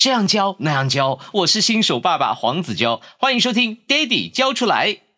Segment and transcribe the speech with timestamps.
[0.00, 5.09] 这样教，那样教，我是新手爸爸黄子娇，欢迎收听爹地教出来。